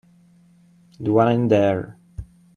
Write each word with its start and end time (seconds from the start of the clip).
The 0.99 1.11
one 1.13 1.31
in 1.31 1.47
there. 1.49 1.95